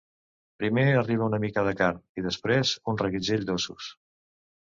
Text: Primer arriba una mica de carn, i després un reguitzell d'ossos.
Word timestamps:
Primer 0.61 0.85
arriba 1.01 1.27
una 1.31 1.39
mica 1.43 1.63
de 1.67 1.73
carn, 1.81 1.99
i 2.21 2.25
després 2.29 2.73
un 2.93 2.99
reguitzell 3.03 3.47
d'ossos. 3.53 3.93